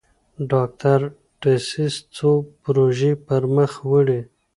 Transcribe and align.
ډاکټر 0.51 0.99
ډسیس 1.41 1.95
څو 2.15 2.31
پروژې 2.61 3.11
پرمخ 3.27 3.71
وړي. 3.89 4.21